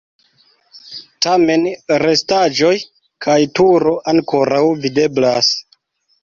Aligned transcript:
Tamen 1.25 1.67
restaĵoj 2.03 2.71
kaj 3.27 3.37
turo 3.61 3.93
ankoraŭ 4.15 4.63
videblas. 4.87 5.53